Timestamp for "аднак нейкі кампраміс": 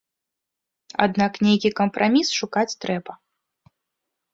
1.07-2.27